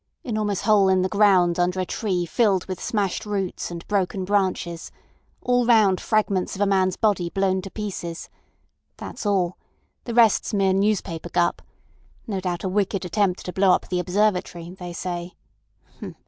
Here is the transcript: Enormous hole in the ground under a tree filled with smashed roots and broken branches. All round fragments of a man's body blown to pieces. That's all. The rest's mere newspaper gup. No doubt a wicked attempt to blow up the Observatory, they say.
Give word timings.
Enormous 0.23 0.61
hole 0.61 0.89
in 0.89 1.03
the 1.03 1.07
ground 1.07 1.59
under 1.59 1.79
a 1.79 1.85
tree 1.85 2.25
filled 2.25 2.65
with 2.65 2.81
smashed 2.81 3.23
roots 3.23 3.69
and 3.69 3.87
broken 3.87 4.25
branches. 4.25 4.91
All 5.43 5.63
round 5.63 6.01
fragments 6.01 6.55
of 6.55 6.61
a 6.61 6.65
man's 6.65 6.95
body 6.97 7.29
blown 7.29 7.61
to 7.61 7.69
pieces. 7.69 8.27
That's 8.97 9.27
all. 9.27 9.57
The 10.05 10.15
rest's 10.15 10.55
mere 10.55 10.73
newspaper 10.73 11.29
gup. 11.29 11.61
No 12.25 12.39
doubt 12.39 12.63
a 12.63 12.67
wicked 12.67 13.05
attempt 13.05 13.45
to 13.45 13.53
blow 13.53 13.69
up 13.73 13.89
the 13.89 13.99
Observatory, 13.99 14.71
they 14.71 14.91
say. 14.91 15.35